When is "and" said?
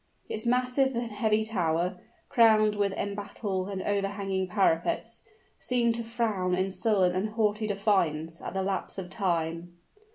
0.95-1.11, 3.69-3.83, 7.11-7.29